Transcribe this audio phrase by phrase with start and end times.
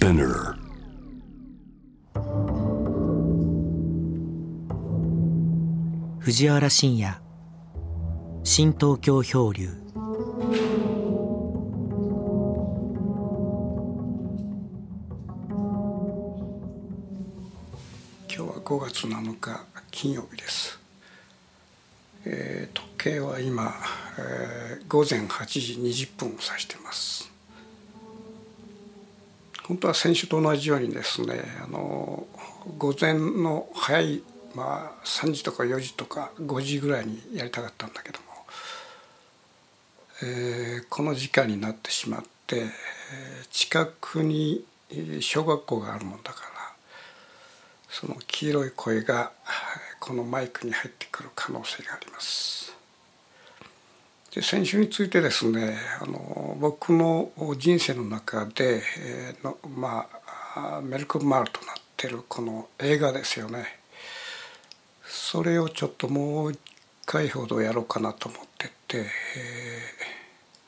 [0.00, 0.56] Spinner.
[6.20, 7.20] 藤原信也
[8.42, 9.68] 新東京漂流
[18.26, 20.80] 今日は5月7日金曜日です、
[22.24, 23.74] えー時計は今、
[24.18, 27.29] えー午前8時20分を指しています
[29.70, 32.26] 本当は先週と同じようにですねあの
[32.76, 34.20] 午前の早い、
[34.52, 38.24] まあ、3時とか4時とか5時ぐらいにやりたかったんだけども、
[40.24, 42.64] えーこの時間になってしまって、
[43.52, 44.64] 近くに
[45.20, 46.48] 小学校があるもんだから
[47.88, 49.30] その黄色い声が
[50.00, 52.79] このマイクに入ってくる可能性があります。
[54.34, 60.06] で先週についてですねあの僕の人生の中で、えーのま
[60.54, 63.64] あメルクマールとなってるこの映画ですよね。
[65.04, 66.60] それをちょっともう一
[67.06, 69.10] 回ほどやろうかなと思ってて、えー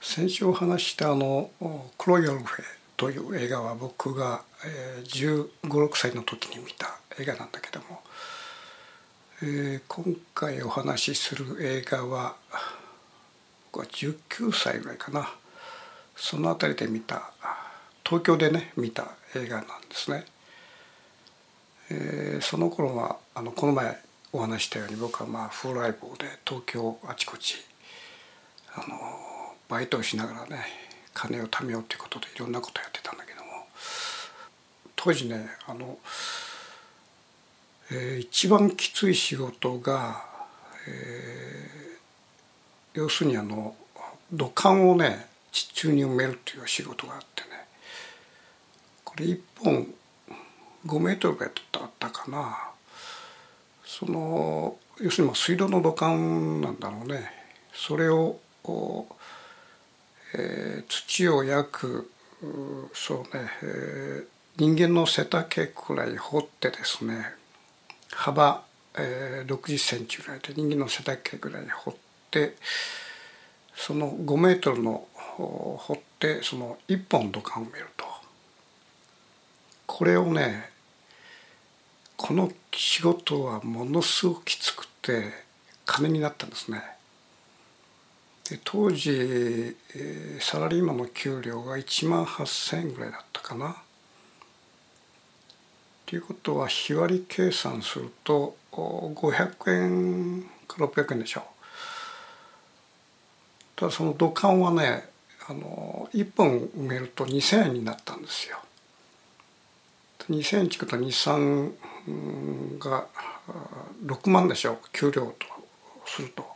[0.05, 1.53] 先週お話ししたあの
[1.97, 2.65] 「クロイオルフェ」
[2.99, 8.03] という映画は僕が、えー、1 5 6歳の時に見た映画なんだけども、
[9.43, 12.35] えー今回お話しする映画は
[13.73, 15.33] 僕は19歳ぐらいかな
[16.15, 17.31] その辺りで見た
[18.05, 20.27] 東京でね見た映画なんですね。
[21.91, 23.99] えーその頃はあのこの前
[24.33, 27.57] お話したように僕はまあフルライブで東京あちこち
[28.75, 30.65] あのバイトをしながらね
[31.15, 33.67] 金を貯めようということでいろんなことやってたんだけども
[34.97, 35.99] 当時ねあの、
[37.91, 40.25] えー一番きつい仕事が、
[40.89, 41.42] えー
[42.95, 43.75] 要するにあの
[44.33, 47.49] 土管をね地中に埋めるっていう仕事があってね。
[49.05, 49.87] これ1本
[50.87, 52.71] 5メートルぐらいだったかな。
[53.85, 57.31] その要するに水道の土管なんだろうね。
[57.75, 58.39] それを、
[60.35, 62.11] えー土を約
[62.43, 62.47] う
[62.95, 64.27] そうね、えー
[64.59, 67.35] 人間の背丈くらい掘ってですね
[68.11, 68.63] 幅、
[68.99, 72.01] えー60センチぐらいで人間の背丈ぐらい掘って
[73.75, 78.05] その5メートルの掘ってその1本土管を埋めると
[79.87, 80.71] これをね
[82.17, 85.33] この仕事はものすごくきつくて
[85.85, 86.81] 金になったんですね。
[88.49, 89.77] で当時、
[90.41, 93.83] サラリーマンの給料が1万8,000円ぐらいだったかな。
[96.07, 101.45] ということは日割り計算すると500円か600円でしょう。
[103.83, 105.09] ただその土管はね
[105.49, 108.59] あの1本埋めると2,000円になったんですよ。
[110.31, 113.09] 2,000円ちくと23が
[114.07, 115.47] 6万でしょう給料と
[116.07, 116.47] すると。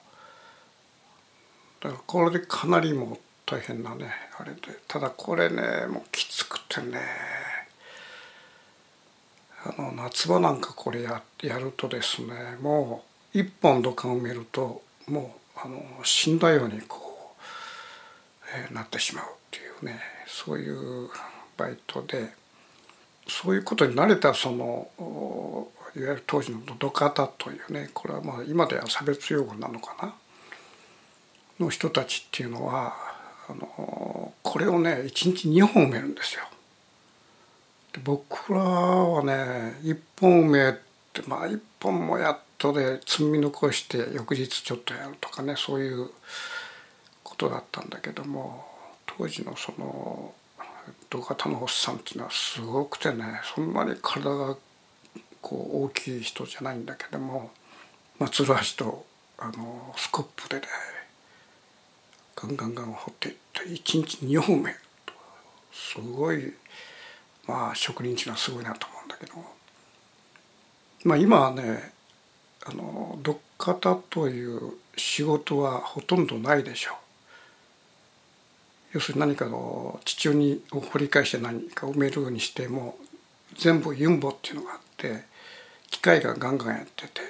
[1.80, 4.08] だからこれでかなりもう大変なね
[4.38, 7.00] あれでただこれねもうきつくてね
[9.64, 13.02] あの夏場なんかこれややるとですねも
[13.34, 17.05] う一本土管埋めるともうあの死んだようにこう、
[18.72, 21.08] なってしまうっていうねそういう
[21.56, 22.32] バイトで
[23.28, 24.88] そういうことに慣れたその
[25.96, 30.14] いわゆる当時の土方というねこれはまあ今では差別用語なのかな
[31.58, 32.94] の人たちっていうのは
[33.48, 36.42] あのこれをね1日2本埋めるんですよ。
[37.92, 40.72] で僕らはね1本埋めっ
[41.12, 46.10] てまあ1本もやっとで積み残して翌日ちょっとやるとかねそういう
[47.36, 48.64] ことだったんだけども
[49.04, 50.32] 当時のその
[51.10, 54.56] 土方のおっさんっていうのはすごくてねそんなに体が
[55.42, 57.50] こう大きい人じゃないんだけども、
[58.18, 59.04] まあ、つるはしと
[59.38, 60.62] あのスコップでね
[62.34, 64.74] ガンガンガン掘っていって1日2本目
[65.72, 66.54] すごい
[67.46, 69.32] まあ職人っていうのはすごいなと思うんだけど
[71.04, 71.92] まあ今はね
[72.64, 77.05] あの土方という仕事はほとんどないでしょう。
[78.96, 82.96] 要するに何かの地中にを掘り返して何か埋めるにしても
[83.58, 85.22] 全部ユンボっていうのがあって
[85.90, 87.20] 機械がガンガンやってて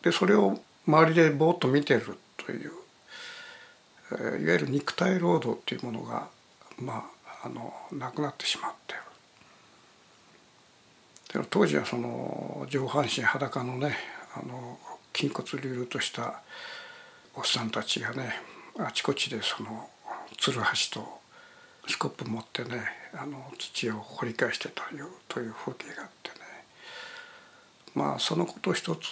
[0.00, 2.70] でそれを周りでぼーっと見てるという
[4.12, 6.28] えーいわゆる肉体労働っていうものが
[6.80, 7.10] ま
[7.42, 8.94] ああのなくなってしまって
[11.34, 11.44] る。
[11.50, 13.96] 当時はその上半身裸のね
[14.36, 14.78] あの
[15.12, 16.42] 筋骨隆々とした
[17.34, 18.40] おっさんたちがね
[18.78, 19.90] あちこちでその
[20.36, 21.18] つるはしと
[21.88, 22.82] スコップ持ってね
[23.14, 26.36] あの土を掘り返してというという風景があってね。
[27.94, 29.08] まあそのこと一つ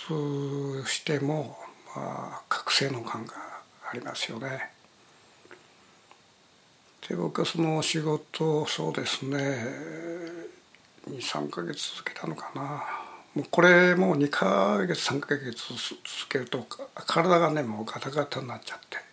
[0.86, 1.58] しても、
[1.94, 3.32] まあ、覚醒の感が
[3.90, 4.70] ありますよね。
[7.08, 9.38] で僕はその仕事そうですね
[11.08, 12.84] 23か月続けたのかな。
[13.34, 16.66] もうこれもう2か月3か月続けると
[17.06, 19.05] 体がねもうガタガタになっちゃって。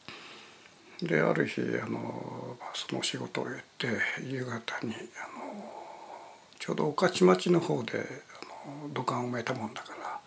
[1.07, 3.87] である日あのその仕事を終えて
[4.25, 4.97] 夕方にあ
[5.37, 5.63] の
[6.59, 10.19] ちょうど御徒町の方であの土管を埋めたもんだから、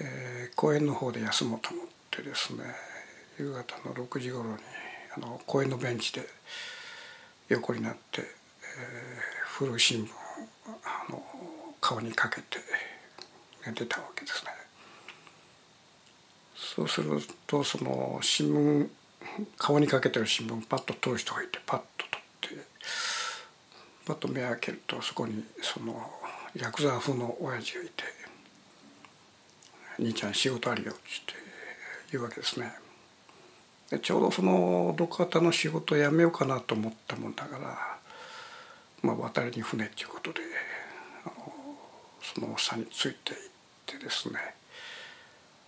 [0.00, 2.64] えー、公園の方で休もうと思ってですね
[3.38, 4.56] 夕方の6時頃に
[5.16, 6.22] あの公園のベンチで
[7.48, 8.26] 横になって、えー、
[9.46, 10.08] 古い新聞を
[10.84, 11.22] あの
[11.80, 12.58] 顔にかけて
[13.66, 14.50] 寝てたわけですね。
[16.54, 18.88] そうするとその新聞
[19.56, 22.06] 顔にかけてる新聞パッと取る人がいてパッと
[22.48, 22.66] 取って
[24.06, 26.10] パッと目を開けるとそこにその
[26.56, 28.04] ヤクザ風の親父がいて
[29.98, 31.00] 「兄ちゃん仕事あるよ」って
[32.10, 32.72] 言うわけですね。
[33.90, 37.98] でちょうどそのどこかの仕事を辞めようかなと思ったもんだから、
[39.02, 40.40] まあ、渡りに船っていうことで
[41.26, 41.52] あの
[42.22, 43.38] その差についていっ
[43.84, 44.38] てですね、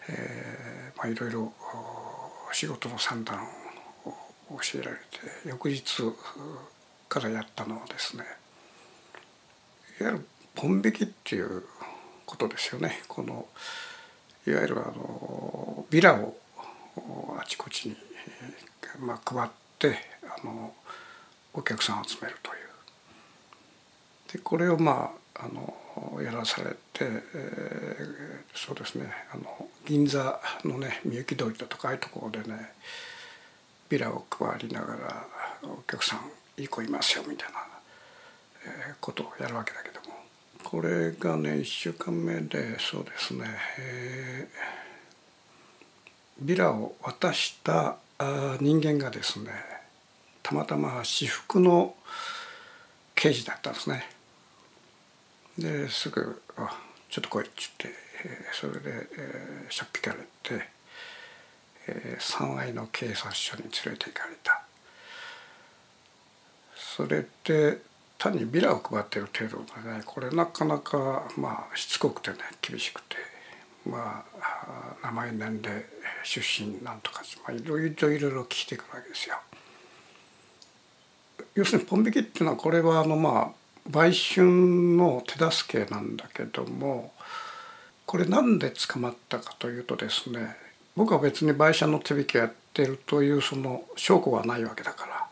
[0.09, 1.53] えーまあ、いろいろ
[2.55, 3.45] 仕事の算段
[4.05, 4.13] を
[4.61, 5.83] 教えられて翌日
[7.09, 8.23] からやったのはですね
[10.01, 11.65] いわゆるポン引きっていう
[12.25, 13.01] ことですよね。
[13.09, 13.47] この
[14.47, 16.37] いわゆるあのビラを
[17.41, 17.97] あちこちに
[19.01, 19.51] まあ、配っ
[19.81, 20.73] てあの
[21.53, 22.57] お客さんを集めるという。
[24.33, 25.75] でこれをまああの
[26.23, 27.19] やらされて、えー、
[28.55, 32.73] そうですねあの銀座のねみゆき通りだとかああいうところでね
[33.89, 35.27] ビラを配りながら
[35.63, 36.21] お客さん
[36.61, 37.59] いい子いますよみたいな、
[38.89, 40.17] えー、ことをやるわけだけども
[40.63, 43.45] これがね1週間目でそうですね、
[43.79, 49.51] えー、ビラを渡したあ人間がですね
[50.43, 51.95] たまたま私服の
[53.15, 54.14] 刑事だったんですね。
[55.59, 56.81] ですぐ「あ
[57.11, 57.89] ちょっと来い」っつって、
[58.25, 60.69] えー、それで、えー、しょっぴかれて、
[61.87, 64.63] えー、三愛の警察署に連れて行かれた。
[66.77, 67.81] それで
[68.19, 73.17] 単にビラを配ってる程度でねこれなかなかまあしつこくてね厳しくて
[73.85, 75.85] まあ名前年齢
[76.23, 79.37] 出身なんとか、まあ、いろいろいろいろ聞いてくるわけですよ。
[81.55, 84.47] 要するにポン引きっていうのはこれはあのまあ売春
[84.97, 87.13] の手助けなんだけども
[88.07, 90.57] これなんで捕まったかというとですね
[90.97, 95.27] 僕は別に売春の手引きをやってるというその証拠はないわけだから、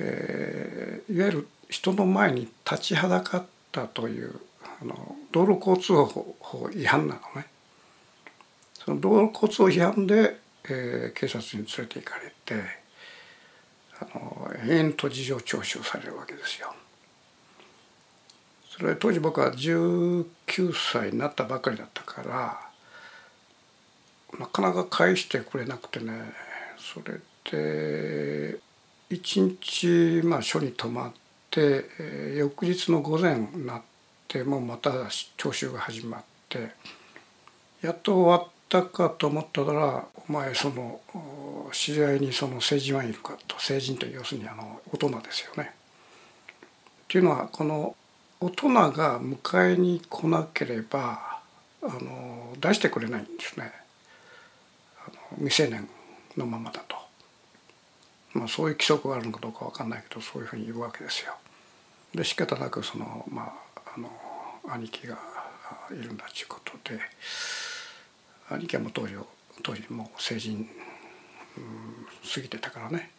[0.00, 4.40] えー、いわゆる人の前に立ちはだかったという
[4.80, 5.94] あの道路交通
[6.40, 7.46] 法違反なのね。
[8.74, 12.62] その道路交通法違反で、えー、警察に連れて行かれて
[14.00, 16.72] あの延々と事情聴取されるわけですよ。
[18.78, 20.24] それ当時僕は19
[20.72, 22.60] 歳になったばかりだったから
[24.38, 26.12] なかなか返してくれなくてね
[26.78, 27.18] それ
[27.50, 28.58] で
[29.10, 31.12] 一日まあ署に泊まっ
[31.50, 33.82] て、えー、翌日の午前になっ
[34.28, 34.92] てもまた
[35.36, 36.70] 聴取が始まって
[37.82, 41.00] やっと終わったかと思ったら「お前その
[41.72, 45.72] 知り合いにその成人はいるか?」と成人と要するにあの大人ですよね。
[47.04, 47.96] っていうのはこの
[48.40, 51.40] 大人が迎えに来なければ
[51.82, 53.72] あの出してくれないんですね
[55.06, 55.88] あの未成年
[56.36, 56.96] のままだと。
[58.34, 61.34] まあ、そういう規則があるのかどうか分かんないけどそういうふうに言うわけですよ。
[62.14, 64.10] で仕方なくそのまああの
[64.68, 65.18] 兄貴が
[65.90, 67.00] いるんだということで
[68.50, 69.14] 兄貴はもう当時
[69.62, 70.68] 当時もう成人、
[71.56, 73.10] うん、過ぎてたからね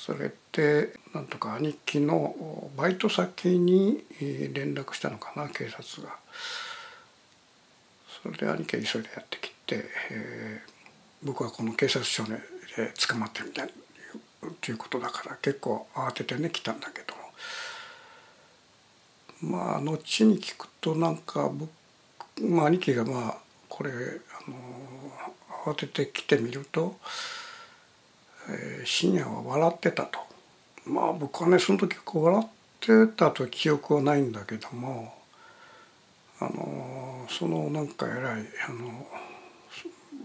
[0.00, 6.16] それでなんとか兄貴のバイト先に連絡したのかな警察が。
[8.22, 12.38] それで兄貴は急いでやってきて、えー、僕はこの警察署で
[13.08, 13.70] 捕まってみたい
[14.62, 17.14] ということだから結構慌ててね来たんだけど
[19.46, 21.70] まあ後に聞くとなんか僕、
[22.42, 23.36] まあ、兄貴がまあ
[23.68, 24.56] これあの
[25.66, 26.96] 慌てて来てみると、
[28.50, 30.18] えー、深夜は笑ってたと。
[30.86, 32.48] まあ僕はねその時こう笑っ
[32.80, 35.14] てたと記憶はないんだけども
[36.40, 39.06] あのそのなんかえらいあの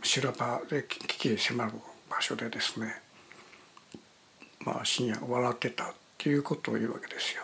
[0.01, 1.72] 修羅場で危機迫る
[2.10, 3.05] 場所でですね
[4.65, 7.44] まあ、深夜笑ってたっていうことを言うわけですよ。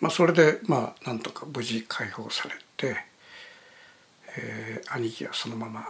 [0.00, 2.96] まあ、それでまあなんとか無事解放されて、
[4.36, 5.86] えー、兄貴はそのまま、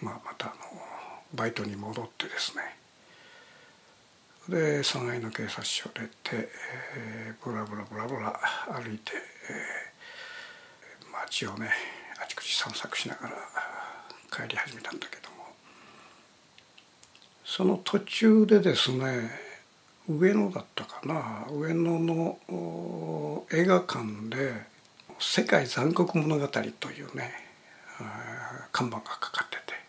[0.00, 0.54] まあ、またあの
[1.34, 2.62] バイトに戻ってですね。
[4.48, 6.48] で3階の警察署出て、
[6.96, 8.40] えー、ブラブラブラブラ
[8.72, 9.12] 歩いて、
[9.48, 11.70] えー、街をね
[12.20, 13.36] あちこち散策しながら
[14.32, 15.36] 帰り始めたんだけども。
[17.44, 19.30] その途中でですね
[20.08, 21.46] 上野だったかな。
[21.52, 24.66] 上野の映画館で
[25.20, 27.32] 「世界残酷物語」というね
[28.72, 29.79] 看板がかかってて。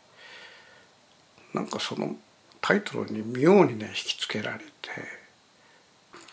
[1.54, 2.16] なんかその
[2.62, 4.66] タイトルに妙にね引きつけられて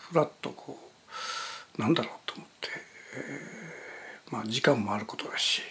[0.09, 0.77] ふらっとこ
[1.77, 2.69] うなんだろうと思って、
[3.15, 5.61] えー、まあ時間もあることだし、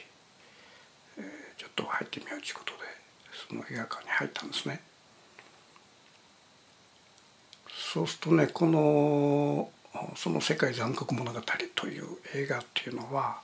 [1.18, 1.24] えー、
[1.60, 2.78] ちょっと入ってみようということで
[3.48, 4.80] その映画館に入ったんですね。
[7.92, 9.70] そうするとねこの
[10.14, 11.40] 「その世界残酷物語」
[11.74, 13.40] という映画っていうのは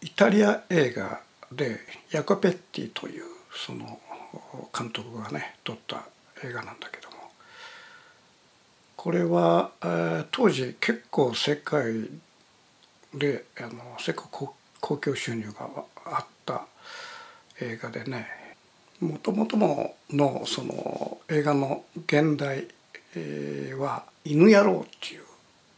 [0.00, 1.20] イタリア映画
[1.52, 3.24] でヤコペッティという
[3.54, 4.00] その
[4.76, 6.04] 監督がね撮った
[6.44, 7.16] 映画なんだけども。
[8.96, 12.08] これは、えー、当時結構世界
[13.14, 15.68] であの世界公共収入が
[16.06, 16.66] あった
[17.60, 18.28] 映画でね
[19.00, 22.68] もともとものその映画の現代
[23.76, 25.24] は「犬野郎」っていう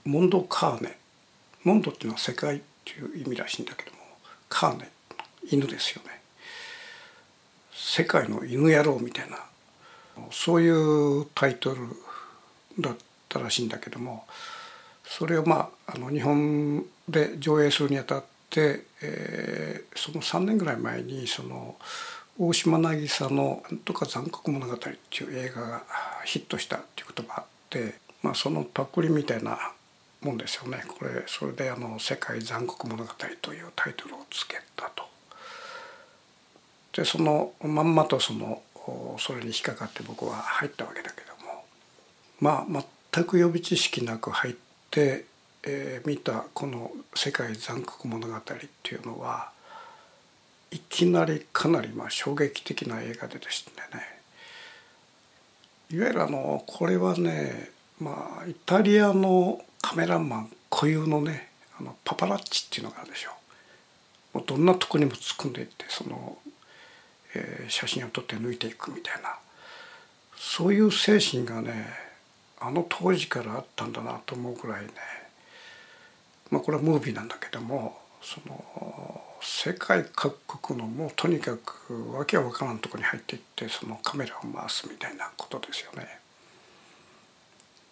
[0.05, 0.99] モンド・カーネ。
[1.63, 3.99] モンドっていうのは世界っていう意味らしいんだけども
[4.51, 4.91] カーネ。
[5.51, 6.21] 犬ですよね。
[7.75, 9.39] 世界の犬野郎みたいな
[10.31, 11.89] そういうタイトル
[12.79, 12.97] だっ
[13.29, 14.25] たらしいんだけども
[15.05, 21.77] それをまああの日本で上映するにあたって、えー、その3年ぐらい前にその
[22.39, 25.83] 大島渚の「なんとか残酷物語」っていう映画が
[26.25, 29.73] ヒットしたっていうこともあって、まあ、そのパクリみたいな
[30.21, 33.11] もんですよねこれそれであの「世界残酷物語」
[33.43, 35.14] というタイトルをつけたと。
[36.97, 38.63] でそのまんまとその
[39.19, 41.65] それに引っかかって僕は入ったわけだけども
[42.41, 44.55] まあ全く予備知識なく入っ
[44.91, 45.25] て、
[45.65, 48.41] えー、見たこの「世界残酷物語」っ
[48.83, 49.51] ていうのは
[50.71, 53.75] いきなりかなりまあ衝撃的な映画でですね
[55.91, 57.71] いわゆるあのこれはね
[58.01, 63.31] まあイタリアのカメラマン固有のねあのパパラッチっていうのがあるでしょ
[64.35, 64.39] う。
[64.39, 66.37] もうどんなとこにも突っ込んでいってその
[67.69, 69.37] 写真を撮って抜いていくみたいな。
[70.37, 71.87] そういう精神がね
[72.61, 74.89] あの当時からあったんだなと思うぐらいね。
[76.51, 86.19] まあこれはムービーなんだけどもその世界各国のもうとにかくわけわからんとこに入っていってそのカメラを回すみたいなことですよね。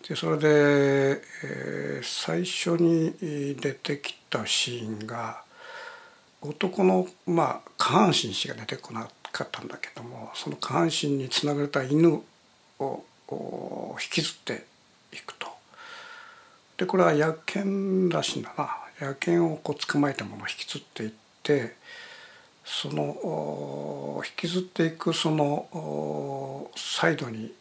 [0.09, 3.15] でそれで、えー、最初に
[3.61, 5.43] 出てきたシーンが
[6.41, 12.23] 男の、まあ、下半身しか出てこなかったんだけどもその下半身につながれた犬
[12.79, 13.05] を
[13.93, 14.65] 引きずって
[15.13, 15.49] いくと。
[16.77, 18.77] でこれは野犬らしいんだな
[19.09, 21.13] 野犬をこう捕まえたものを引きずっていっ
[21.43, 21.77] て
[22.65, 27.53] その引きずっていくそのサイドに、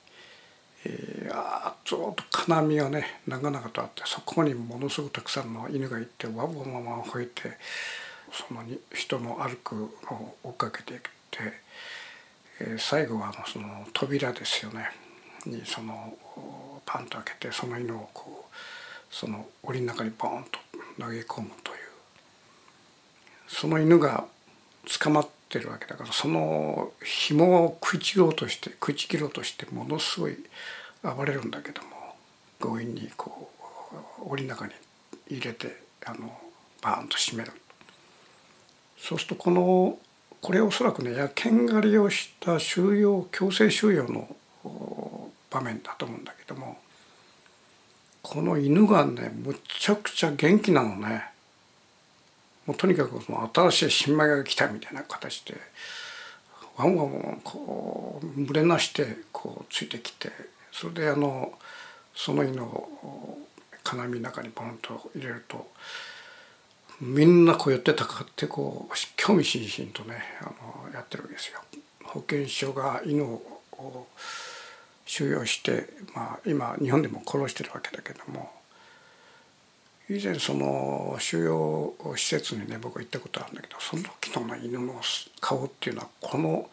[0.86, 7.58] えー、あずっと金網がね長々とあってそこにものすごくたくさんの犬がいてわぼわわ吠えて
[8.32, 8.64] その
[8.94, 11.21] 人の歩くのを追っかけていく。
[11.32, 11.40] て、
[12.60, 14.92] え最後はあのその扉ですよね。
[15.46, 16.18] にその
[16.86, 18.56] パンと開けてその犬をこう
[19.10, 20.60] その檻の中にボーンと
[21.00, 21.78] 投げ込むという。
[23.48, 24.26] その犬が
[25.02, 30.38] 捕まってるわけだからその紐を食いちろうとして食いちぎろうとしてものすごい
[31.04, 32.16] 暴れるんだけども
[32.60, 33.52] 強引にこ
[34.22, 34.74] う檻の中に
[35.30, 36.40] 入れてあの
[36.82, 37.52] バーンと閉める。
[38.98, 39.98] そうするとこの
[40.42, 44.28] これおそらくね野犬狩りをした収容強制収容の
[45.52, 46.80] 場面だと思うんだけども
[48.24, 51.32] この犬がねむちゃくちゃ元気なのね。
[52.66, 55.56] もうとにかくその新しい新米が来たみたいな形で
[56.78, 60.32] ワンワンこう群れなしてこうついてきて
[60.72, 61.54] それであの
[62.16, 63.38] その犬を
[63.84, 65.68] 金網の中にポンと入れると
[67.02, 70.46] みんなこう寄ってたかってこう興味津々とねあ
[70.88, 71.60] のやってるわけですよ。
[72.04, 73.42] 保健所が犬を
[75.06, 78.52] 収容して、まあ、今日本でも殺してるわけだけども
[80.10, 85.02] 以前その収容施設にね僕は行ったことあるんだけどその時の、犬の
[85.40, 86.70] 顔っていうのはこの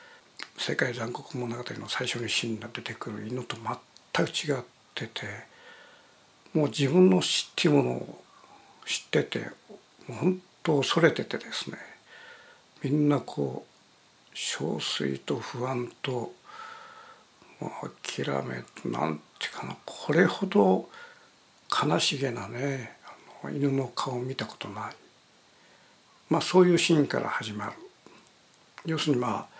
[0.56, 3.56] 「世界残酷物語」の最初にシーンが出てくる犬と
[4.14, 4.62] 全く違っ
[4.94, 5.26] てて
[6.54, 8.24] もう自分の死っていうものを
[8.86, 9.50] 知ってて
[10.08, 11.78] 本当恐れててですね
[12.82, 16.32] みんなこう憔悴と不安と
[17.60, 20.88] もう諦めなんていうかなこれほど
[21.70, 22.96] 悲しげなね
[23.42, 24.94] あの犬の顔を見たことない、
[26.28, 27.72] まあ、そういうシーンから始まる
[28.84, 29.56] 要するにまあ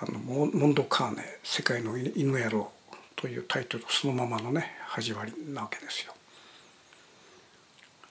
[0.00, 2.70] あのモンド・カーネ「世界の犬野郎」
[3.16, 6.14] というタイトルそのままのね始まりなわけですよ。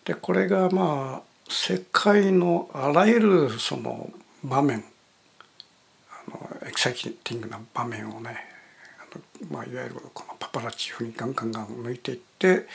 [0.03, 4.11] でこれがまあ世界のあらゆるその
[4.43, 4.83] 場面
[6.27, 8.37] あのエキサイティングな場面をね、
[9.49, 12.65] まあ、いわゆるこのパパラッチ風にガンガンガン抜いていって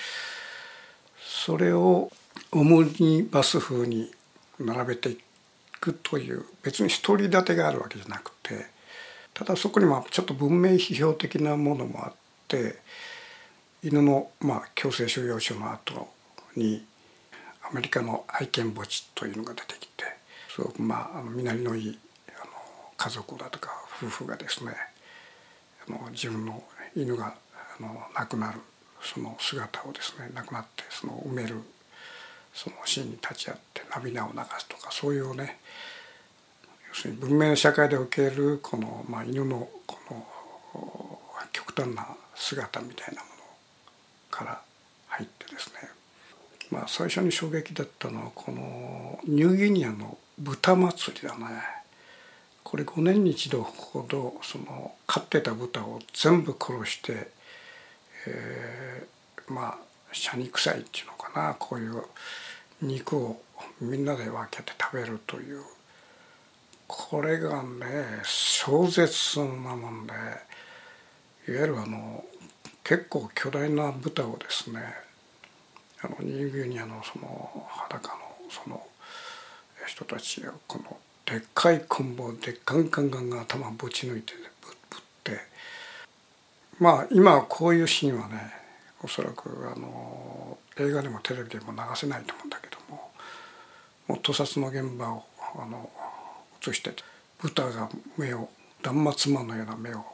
[1.21, 2.11] それを
[2.52, 4.11] オムニバス風に
[4.59, 5.19] 並べてい
[5.81, 8.67] くという別に一人立てがあるわけじゃなくて
[9.35, 12.12] ただそこにまあちょっと文明批評的なものもあっ
[12.49, 12.76] て
[13.83, 16.09] 犬のまあ強制収容所の後
[16.57, 16.85] に
[17.73, 20.05] アメリカの愛犬墓地というのが出てきて
[20.55, 21.99] すごくまああの身なりのいい
[22.29, 22.50] あの
[22.99, 23.71] 家族だとか
[24.02, 24.73] 夫婦がですね
[25.88, 26.62] あの自分の
[26.95, 27.35] 犬が
[27.79, 28.59] あの亡くなる
[29.00, 31.57] その姿をですね亡くなってその埋める
[32.52, 35.59] そのシーンに立ち会って涙を流すとかそういうね
[36.91, 41.19] 要するに文明社会でおけるこの、まあ、犬のこの
[41.52, 43.35] 極端な姿みたいなもの
[44.31, 44.61] から
[45.09, 45.92] 入ってですね
[46.73, 51.45] まあ最初に衝撃だったのはこのニューギニアの豚祭りだね。
[52.64, 57.29] これ5年に一度ほどその飼ってた豚を全部殺して、
[58.26, 59.79] えー、まあ
[60.12, 61.55] シャニ臭いっていうのかな。
[61.59, 62.02] こういう
[62.81, 63.43] 肉を
[63.79, 65.62] みんなで分けて食べるという。
[66.87, 70.12] これがね壮絶なもんで
[71.49, 72.25] いわゆるあの
[72.83, 75.12] 結構巨大な豚をですね
[76.03, 78.15] あのニューギニアのその裸の
[78.51, 78.87] その
[79.87, 85.41] 人たちがこのでっかい棍棒でガンガンガンガン頭ぶち抜いてぶぶって。
[86.79, 88.53] まあ今こういうシーンはね
[89.03, 93.11] おそらくあの映画でもテレビでも流せないと思うんだけども
[94.09, 95.25] もう屠殺の現場を
[95.57, 95.91] あの
[96.67, 96.93] 映して
[97.41, 98.49] 豚が目を
[98.83, 100.05] 断末魔のような目を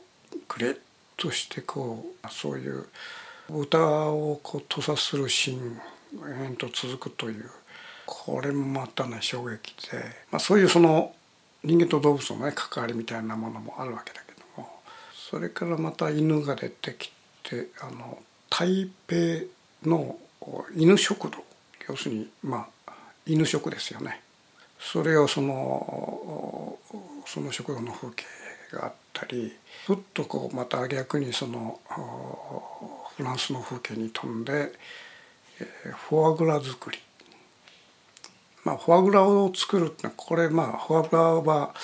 [0.46, 0.74] くれっ
[1.16, 2.86] としてこうそういう
[3.50, 3.78] 歌
[4.10, 5.80] をこう屠殺するシーン
[6.30, 7.50] 延々と続くという
[8.06, 9.98] これもまたね衝撃で、
[10.30, 11.14] まあ、そういうその
[11.62, 14.68] 人間と動物のね関わりみたいなものもあるわけだけども
[15.12, 17.10] それからまた犬が出てき
[17.42, 18.18] てあの
[18.50, 20.16] 台北の
[20.74, 21.38] 犬食堂
[21.88, 22.92] 要するにまあ
[23.26, 24.22] 犬食ですよね。
[24.80, 26.78] それをその
[27.26, 28.24] その食堂の風景
[28.72, 29.54] があったり
[29.86, 31.80] ふっとこうまた逆にその
[33.18, 34.72] フランスの風景に飛んで、
[35.60, 36.98] えー、フォアグラ作り
[38.64, 41.74] まあフォアグラを作るってのはこれまあフォアグラは、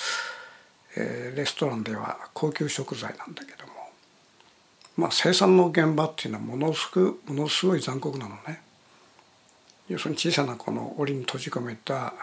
[0.95, 3.73] えー、レストランでは高級食材なんだけども
[4.95, 7.01] まあ生産の現場っていうのはものすご
[7.33, 8.61] ものすごい残酷なのね。
[9.89, 12.13] 要するに小さなこの檻に閉じ込めた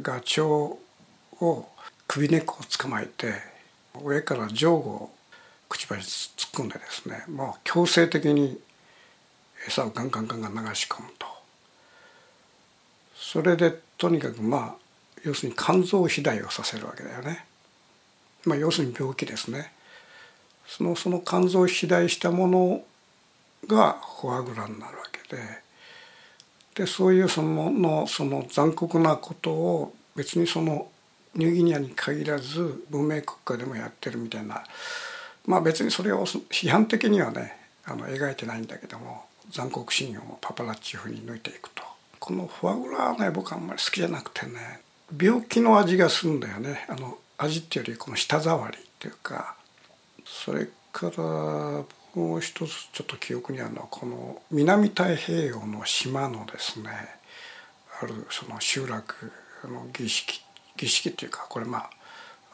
[0.00, 0.76] ガチョ
[1.40, 1.68] ウを
[2.06, 3.34] 首根っこを捕まえて
[4.02, 5.10] 上から上後を
[5.70, 8.60] くちばし突っ込んでですねもう強制的に
[9.66, 11.26] 餌をガンガンガンガン流し込むと。
[13.14, 14.74] それでとにかくまあ
[15.22, 17.44] 要するに肝臓肥大をさせるわけだよね、
[18.44, 19.72] まあ、要するに病気ですね。
[20.66, 22.82] そのその肝臓肥大したもの
[23.66, 25.70] がフォアグラになるわけで。
[26.74, 30.88] でそういうそののその残酷なことを別にその
[31.34, 34.64] ニューギニアに限らず文明国家でもやってるみたいな
[35.46, 41.82] まあ別にそれを批判的にはねあの描いてないんだけども残酷シーンをパパラッチ風に抜いていくと。
[42.18, 44.80] このフォアグラはね僕あんまり好きじゃなくてね
[45.18, 46.86] 病気の味がするんだよね。
[46.88, 49.56] あの味っていうよりこの舌触りっていうか
[50.26, 51.22] それから
[52.14, 56.90] もう一つちょっと記憶にあるのはこの南太平洋の島のですね
[58.02, 59.32] あるその集落
[59.64, 60.42] の儀式
[60.76, 61.90] 儀式っていうかこれまあ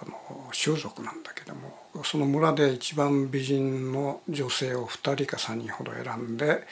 [0.01, 6.63] あの習俗なんだけどもその村で一番美人の女性を2人か3人ほど選んで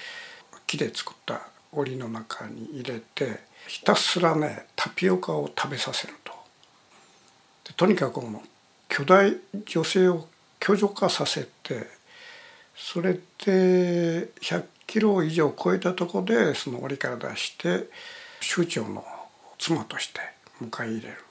[0.66, 6.32] 木で作った檻の中に入れてひたすらねタピオカを食べさせると。
[7.64, 8.42] でとにかくこの
[8.88, 10.28] 巨大女性を
[10.60, 11.86] 巨女化させて
[12.76, 17.88] それで100キロ以上超えたとこでその檻から出して
[18.40, 19.04] 酋長の
[19.58, 20.20] 妻として
[20.62, 21.23] 迎え入れる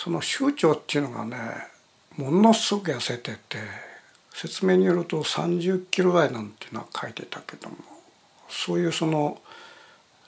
[0.00, 1.36] その酋長っていうのがね
[2.16, 3.58] ものすごく痩せてて
[4.32, 7.74] 説明によると30キロ台なんていうのは書いてたけども
[8.48, 9.40] そういうその、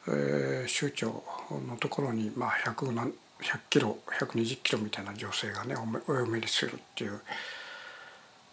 [0.09, 1.23] えー、州長
[1.69, 5.77] のところにまあ100何100キロ120キロみたいな女性がね
[6.09, 7.21] お嫁にするっていう。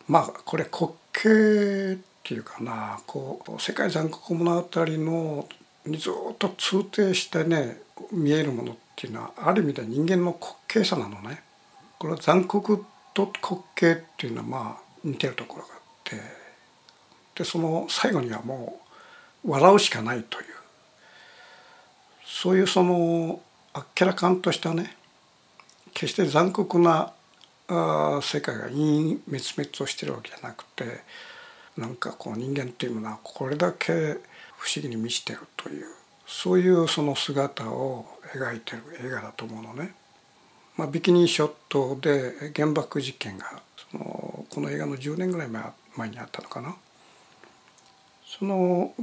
[0.08, 5.50] まあこれ滑稽っていうかなこう世界残酷物語の
[5.84, 11.44] にずっと通底してね見えるものってっていうのはある意味で人間の滑稽さなのね。
[12.00, 12.84] これは残酷
[13.14, 16.20] と滑稽っていうのはまあ似てるところがあって。
[17.36, 18.80] でその最後にはも
[19.46, 20.46] う笑うしかないという。
[22.26, 23.40] そういうその
[23.74, 24.96] あっけらかんとしたね
[25.94, 27.14] 決して残酷な
[27.68, 30.86] あ世界が陰滅滅をしてるわけじゃなくて
[31.78, 34.18] なんかこう人間っていうものはこれだけ
[34.58, 35.97] 不思議に満ちてるという。
[36.28, 39.94] そういうその姿を描いてる映画だと思うのね。
[40.76, 43.46] まあ、ビキニショットで原爆実験が
[43.92, 45.48] そのこの映画の10年ぐらい
[45.96, 46.76] 前にあったのかな。
[48.26, 48.94] その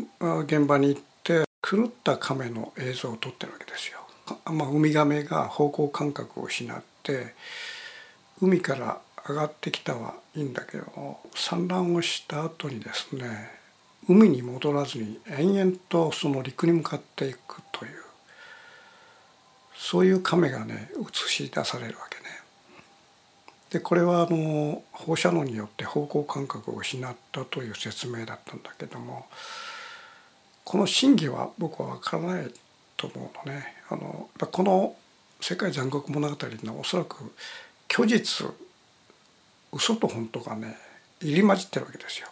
[0.44, 4.00] 現場に行って狂った亀の映像を撮ってるわけですよ。
[4.52, 7.34] まあ、ウミガメが方向感覚を失って
[8.40, 13.63] 海から上がってきたはいいんだけど産卵をした後にですね
[14.08, 17.92] 海に戻らずに延々とその陸に向かっていくという
[19.76, 22.24] そういう亀がね映し出されるわけね。
[23.70, 29.26] でこれはあの放射能によって方向感覚を失ったという説明だったんだけども
[30.64, 32.54] この真偽は僕は分からない
[32.96, 33.74] と思うのね。
[33.88, 34.96] あのこの
[35.40, 37.34] 「世界残酷物語」のおそらく
[37.90, 38.46] 虚実
[39.72, 40.78] 嘘と本当がね
[41.20, 42.28] 入り混じってるわけですよ。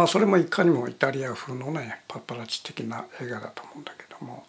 [0.00, 4.46] まあそれもいかにもイタリア風のねパパラッチ的な映画だと思うんだけども。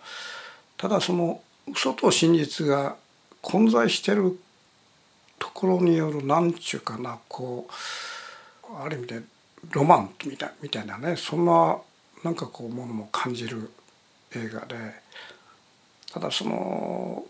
[0.77, 2.95] ただその嘘と真実が
[3.41, 4.39] 混在してる
[5.37, 9.21] ところによる何ちゅうかなこうある意味で
[9.71, 11.77] ロマンみたいみたいなねそんな
[12.23, 13.71] なんかこうものも感じる
[14.33, 14.75] 映画で。
[16.13, 17.25] ただその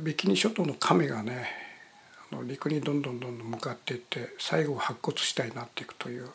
[0.00, 1.48] ビキニ諸島の亀がね
[2.48, 6.28] 陸にどんどんどんどん向かっていって最後白骨死体になっていくという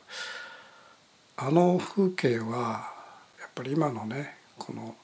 [1.36, 2.92] あの風景は
[3.40, 4.96] やっぱり今のねこの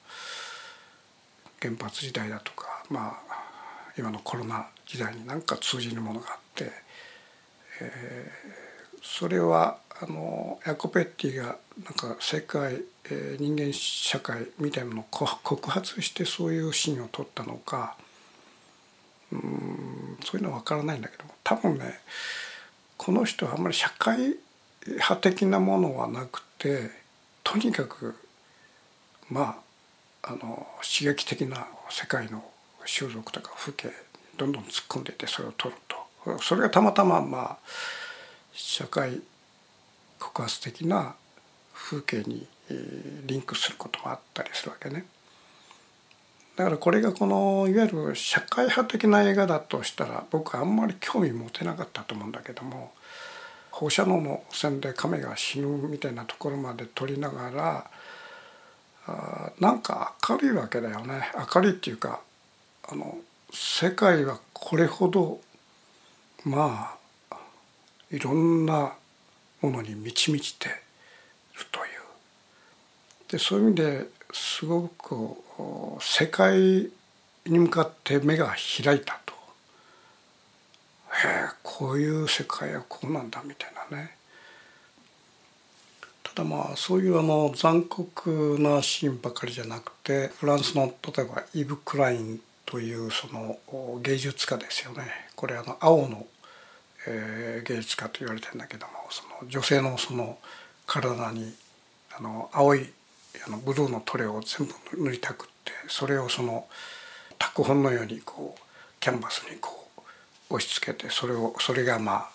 [1.60, 3.40] 原発時代だとかまあ
[3.98, 6.70] 今のコロナ時代に何か通じるものがあって、
[7.80, 17.96] えー、それはあのヤコペッティがなんか世界、えー、人間社会みたいなのを告発してそういうシーンを撮ったのか
[19.32, 22.00] うんそういうのは分からないんだけど多分ね
[22.96, 24.36] この人はあんまり社会
[24.86, 26.90] 派的なものはなくて
[27.44, 28.14] とにかく
[29.28, 29.60] ま
[30.22, 32.44] ああの刺激的な世界の
[32.84, 33.94] 習俗とか風景に
[34.36, 37.58] どんどん突っ込んでいってそれを撮るとそれがたまたままあ
[38.52, 39.20] 社会
[40.18, 41.14] 告発的な
[41.74, 42.46] 風景に
[43.26, 45.04] リンクすることもあったりするわけね。
[46.56, 52.92] だからこれがこのいわゆる社会派的な映画だとしたら僕はあんまり興味持てなかったと思うんだけども
[53.80, 57.90] 放射能の線で亀が死ぬみたいなところまで撮りながら
[59.06, 61.32] あなんか明るいわけだよね。
[61.54, 62.20] 明るいっていうか
[62.90, 63.16] あの
[63.50, 65.40] 世界はこれほど
[66.44, 66.94] ま
[67.30, 67.36] あ
[68.10, 68.92] いろんな
[69.62, 70.70] ものに満ち満ちてい
[71.58, 73.32] るという。
[73.32, 75.38] でそういう意味ですごく
[76.00, 76.90] 世界
[77.46, 79.19] に向かって目が開いた。
[81.24, 84.16] へえこういう世界はこうなんだみたいなね。
[86.22, 93.58] ただまあそういうあの残酷なシーンばかりじゃなくてフランスの例えばイブ・クラインというその
[94.00, 95.02] 芸術家ですよね。
[95.34, 96.26] これあの青の、
[97.08, 100.38] えー、芸術家と言われてるんだけどもその女性のその
[100.86, 101.52] 体に
[102.16, 102.92] あの青い
[103.46, 106.66] あのブルーの塗料を全部塗りたくってそれをその
[107.38, 108.60] 拓本のようにこう
[109.00, 109.89] キャンバスにこう
[110.50, 112.30] 押し付けてそれをそれがまあ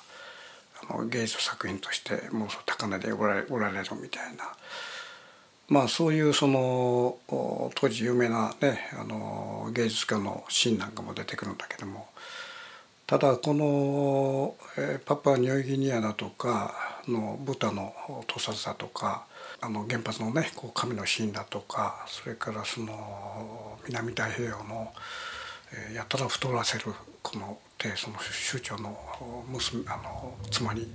[0.89, 4.45] あの芸術作品としてもう高値で売られ売られるみたいな。
[5.67, 12.07] まあそういうその当時有名なねあの芸術家のシーンなんかも出てくるんだけども
[13.07, 17.93] ただこの、えパプアニューギニアだとかのブタの
[18.27, 19.25] 屠殺だとか
[19.61, 24.91] あの原発のねこう神のシーンだとかそれからその南太平洋の、
[25.91, 28.97] え、やたら太らせるこの手その酋長の
[29.49, 30.87] 娘あの妻に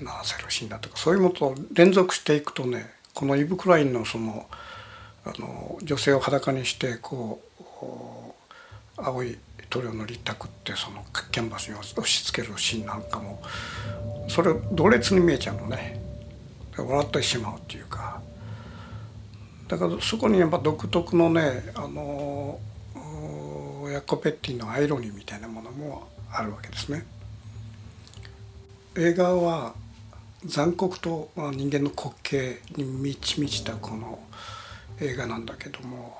[0.00, 4.46] ならせるシーンだとかそういうものと連続していくとねこのイブ・クラインのその
[5.24, 9.36] あの女性を裸にしてこう青い
[9.68, 13.42] 塗料の立卓ってそのキャンバスに押し付けるシーンなんかも
[14.28, 16.00] それを同列に見えちゃうのね。
[16.76, 18.20] 笑ってしまうっていうか。
[19.68, 22.58] だからそこにやっぱ独特のねあの
[23.90, 27.04] ヤコペッティのアイロニーみたいなものもあるわけですね。
[28.96, 29.74] 映画は
[30.44, 34.18] 残酷と人間の滑稽に満ち満ちたこの
[35.00, 36.16] 映画なんだけども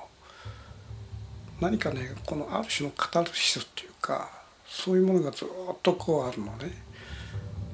[1.59, 4.29] 何かねこのある種のカタルシスっていうか
[4.67, 5.47] そういうものがずっ
[5.83, 6.71] とこうあるのね。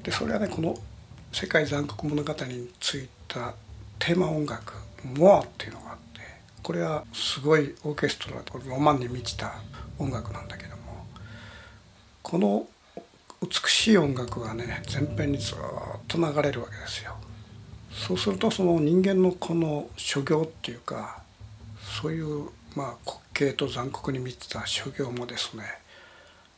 [0.02, 0.76] でそれはねこの
[1.32, 3.54] 「世界残酷物語」についた
[3.98, 4.72] テーマ音楽
[5.04, 6.20] 「モア」っていうのがあって
[6.62, 9.54] これはすごいオーケストラロマンに満ちた
[9.98, 11.06] 音楽なんだけども
[12.22, 12.66] この
[13.42, 15.56] 美しい音楽がね前編にずっ
[16.08, 17.14] と流れるわけですよ。
[17.90, 21.22] そうするとその人間のこの所業っていうか
[22.00, 25.64] そういうまあ滑稽と残酷に満ちた所業もですね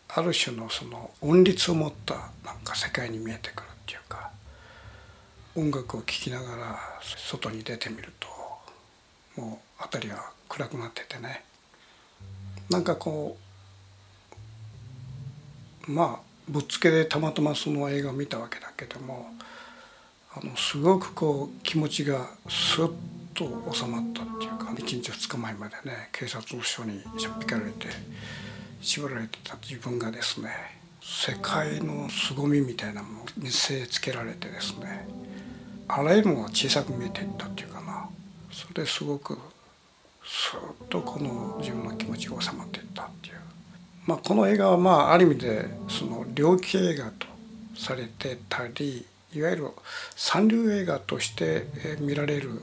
[0.08, 4.30] ある種のその音律を持ったなんか世界に見えてくるっていうか
[5.56, 8.28] 音楽を聴きながら外に出てみると
[9.40, 11.44] もう辺りは暗くなっててね
[12.70, 13.36] なんかこ
[15.88, 19.26] うまあぶっつけでたまたまその映画を見たわけだけども
[20.34, 22.92] あのすごくこう気持ちがスッ
[23.34, 27.88] と収まったっていうか1日2日前までね警察署にしゃっぴかれて
[28.80, 30.50] 縛られてた自分がですね
[31.02, 35.08] 世界の凄みみたいなものを見せつけられてですね
[35.88, 38.08] あらゆるものが小さく見えていったっていうかな。
[38.52, 39.38] それですごく
[40.32, 43.34] スーッとこの自分の気持ちが収まっていったっていう、
[44.06, 47.26] まあ、この映画はまあある意味でその猟奇映画と
[47.76, 49.68] されてたりいわゆる
[50.14, 51.66] 三流映画として
[51.98, 52.62] 見られる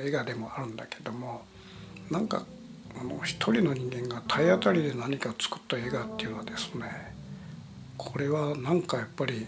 [0.00, 1.42] 映画でもあるんだけども
[2.10, 2.44] なんか
[3.00, 7.14] あの一人の人間が体当たりで何か作った映画っていうのはですね
[7.96, 9.46] これはなんかやっぱり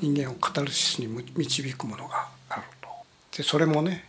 [0.00, 2.88] 人間をカタルシスに導くものがあると。
[3.38, 4.04] でそれもね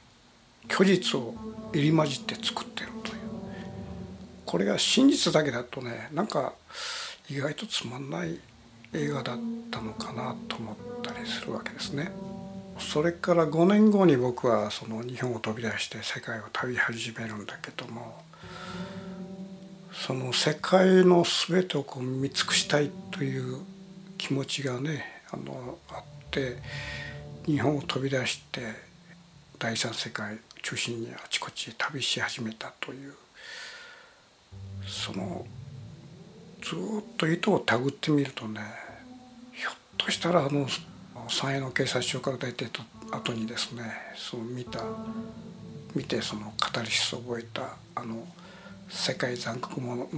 [0.69, 1.34] 虚実を
[1.73, 3.17] 入り混じって作ってるという
[4.45, 6.53] これが真実だけだとねなんか
[7.30, 8.39] 意外とつまんない
[8.93, 9.38] 映画だっ
[9.69, 12.12] たのかなと思ったりするわけですね。
[12.80, 18.21] それから5年後に僕はその日本を飛び出して世界を旅始めるんだけども
[19.91, 23.62] その世界の全てをこう見尽くしたいという
[24.17, 26.58] 気持ちがねあのあって
[27.45, 28.62] 日本を飛び出して
[29.58, 33.13] 第三世界中心にあちこち旅し始めたという
[34.86, 35.45] その
[36.62, 38.60] ずっと糸をたぐってみるとね
[39.53, 40.67] ひょっとしたらあの
[41.30, 42.84] 三重の警察署から出てた
[43.15, 43.84] 後にですね
[44.17, 44.82] その見た
[45.95, 48.27] 見てそのカタリシスを覚えたあの
[48.91, 50.12] 「世界残酷物語」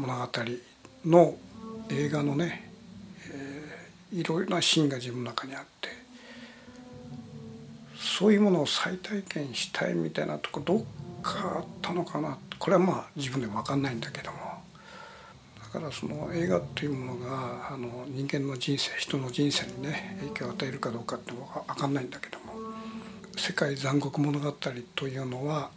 [1.06, 1.38] の
[1.90, 2.72] 映画のね、
[3.32, 5.90] えー、いろいろなシーンが自分の中にあって
[8.00, 10.84] そういうものを再体験したいみたいなとこどっ
[11.22, 12.38] かあったのかな。
[12.58, 14.38] これはまあ自分で分かんないんだけども。
[15.62, 22.54] だからその映画というものがあの人間の人生人の人生にね影響を与えるかどうかってのは分かんないんだけども
[23.38, 24.52] 「世界残酷物語」
[24.96, 25.70] というのは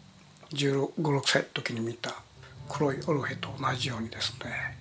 [0.55, 2.15] 1516歳の時に見た
[2.71, 4.79] 「黒いオルフェ」と同じようにですね。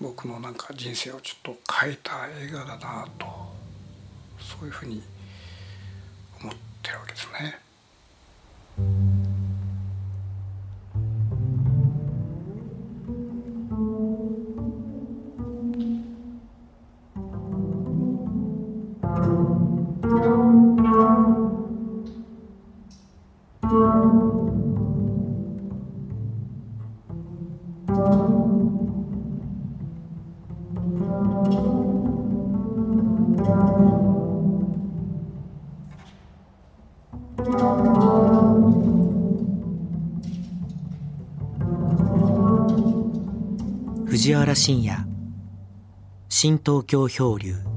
[0.00, 3.26] 僕のなんか人生をちょっと変えた映画だなと。
[4.40, 5.02] そういうふうに
[6.42, 7.58] 思ってるわけですね。
[44.20, 44.92] 藤原信也。
[46.28, 47.69] 新東京漂流。